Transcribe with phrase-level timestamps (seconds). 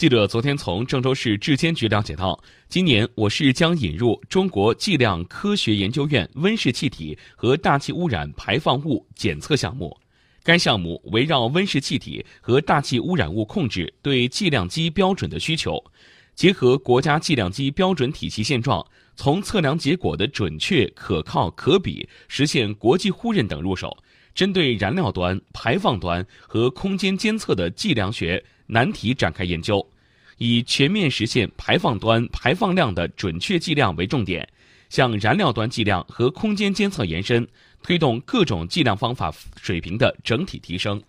[0.00, 9.94] 记者昨天从郑州市质监局了解到，今年我市将引入中国计量科学研究院温室气体和大气污染排放物检测项目。
[10.42, 15.78] 该项目围绕温室气体和大气污染物控制对计量机标准的需求，
[16.34, 18.86] 结合国家计量机标准体系现状，
[19.16, 23.96] 从测量结果的准确、可靠、可比，实现国际互认等入手，
[24.34, 28.42] 针对燃料端、排放端和空间监测的计量学。
[28.72, 29.84] 难题展开研究，
[30.38, 34.48] 以全面实现排放端排放量的准确计量为重点，
[34.88, 37.44] 向燃料端计量和空间监测延伸，
[37.82, 41.02] 推动各种计量方法水平的整体提升。